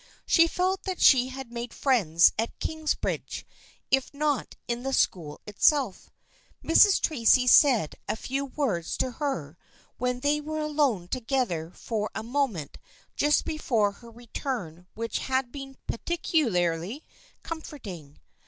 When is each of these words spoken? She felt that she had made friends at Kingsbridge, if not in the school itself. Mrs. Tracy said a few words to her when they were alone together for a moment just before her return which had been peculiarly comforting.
She 0.25 0.47
felt 0.47 0.81
that 0.85 0.99
she 0.99 1.27
had 1.27 1.51
made 1.51 1.75
friends 1.75 2.31
at 2.35 2.57
Kingsbridge, 2.59 3.45
if 3.91 4.11
not 4.15 4.55
in 4.67 4.81
the 4.81 4.93
school 4.93 5.39
itself. 5.45 6.09
Mrs. 6.63 6.99
Tracy 6.99 7.45
said 7.45 7.93
a 8.09 8.15
few 8.15 8.45
words 8.45 8.97
to 8.97 9.11
her 9.11 9.59
when 9.99 10.21
they 10.21 10.41
were 10.41 10.57
alone 10.59 11.07
together 11.07 11.69
for 11.69 12.09
a 12.15 12.23
moment 12.23 12.79
just 13.15 13.45
before 13.45 13.91
her 13.91 14.09
return 14.09 14.87
which 14.95 15.19
had 15.19 15.51
been 15.51 15.77
peculiarly 15.85 17.03
comforting. 17.43 18.17